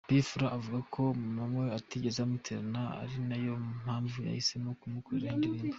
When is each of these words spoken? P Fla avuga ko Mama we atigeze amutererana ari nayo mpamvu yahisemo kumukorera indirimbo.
P 0.07 0.09
Fla 0.29 0.47
avuga 0.57 0.79
ko 0.93 1.01
Mama 1.35 1.57
we 1.65 1.69
atigeze 1.79 2.17
amutererana 2.21 2.83
ari 3.01 3.17
nayo 3.27 3.53
mpamvu 3.81 4.17
yahisemo 4.27 4.69
kumukorera 4.79 5.29
indirimbo. 5.35 5.65